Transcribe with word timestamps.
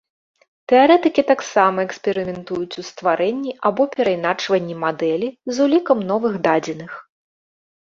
Тэарэтыкі 0.71 1.23
таксама 1.31 1.77
эксперыментуюць 1.87 2.71
ў 2.79 2.83
стварэнні 2.89 3.51
або 3.71 3.83
перайначванні 3.95 4.75
мадэлі 4.87 5.27
з 5.53 5.65
улікам 5.69 6.05
новых 6.11 6.33
дадзеных. 6.51 6.91